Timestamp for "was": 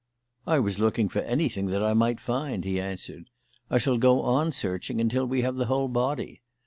0.57-0.79